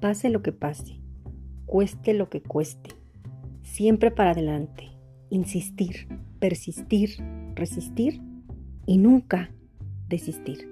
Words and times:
pase 0.00 0.30
lo 0.30 0.42
que 0.42 0.52
pase, 0.52 1.00
cueste 1.66 2.14
lo 2.14 2.28
que 2.28 2.42
cueste, 2.42 2.90
siempre 3.62 4.10
para 4.10 4.32
adelante, 4.32 4.90
insistir, 5.30 6.08
persistir, 6.38 7.22
resistir 7.54 8.20
y 8.86 8.98
nunca 8.98 9.50
desistir. 10.08 10.68